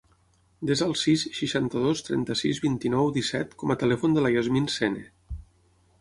Desa 0.69 0.85
el 0.91 0.95
sis, 1.01 1.25
seixanta-dos, 1.39 2.01
trenta-sis, 2.09 2.63
vint-i-nou, 2.65 3.13
disset 3.19 3.55
com 3.65 3.75
a 3.75 3.79
telèfon 3.85 4.17
de 4.19 4.25
la 4.25 4.33
Yasmin 4.39 4.71
Sene. 4.81 5.05